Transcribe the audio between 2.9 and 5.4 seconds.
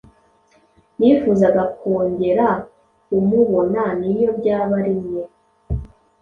kumubona niyo byaba rimwe.